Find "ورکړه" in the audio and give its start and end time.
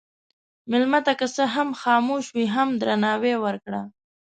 3.43-3.81